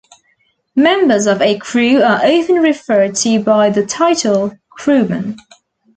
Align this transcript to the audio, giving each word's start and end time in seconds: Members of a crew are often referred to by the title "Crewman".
Members 0.75 1.27
of 1.27 1.43
a 1.43 1.59
crew 1.59 2.01
are 2.01 2.25
often 2.25 2.55
referred 2.55 3.13
to 3.17 3.39
by 3.39 3.69
the 3.69 3.85
title 3.85 4.57
"Crewman". 4.71 5.37